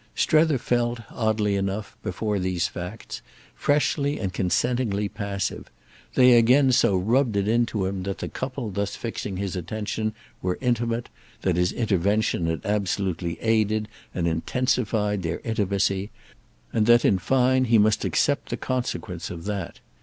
[0.15, 3.21] Strether felt, oddly enough, before these facts,
[3.53, 5.69] freshly and consentingly passive;
[6.15, 10.57] they again so rubbed it into him that the couple thus fixing his attention were
[10.59, 11.09] intimate,
[11.43, 16.09] that his intervention had absolutely aided and intensified their intimacy,
[16.73, 19.81] and that in fine he must accept the consequence of that.